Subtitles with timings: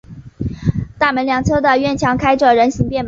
[0.97, 2.99] 大门两侧的院墙开着人行便门。